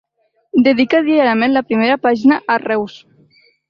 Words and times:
Dedica 0.67 1.03
diàriament 1.09 1.55
la 1.59 1.65
primera 1.69 2.01
pàgina 2.09 2.43
a 2.57 2.61
Reus. 2.69 3.01